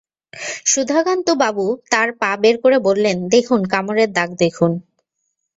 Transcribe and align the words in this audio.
সুধাকান্তবাবু 0.65 1.65
তাঁর 1.91 2.09
পা 2.19 2.31
বের 2.41 2.55
করে 2.63 2.77
বললেন, 2.79 3.17
দেখুন, 3.33 3.61
কামড়ের 3.73 4.09
দাগ 4.13 4.29
দেখুন। 4.43 4.71